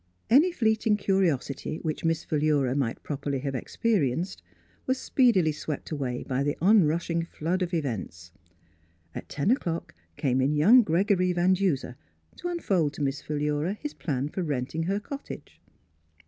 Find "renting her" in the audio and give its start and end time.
14.41-14.99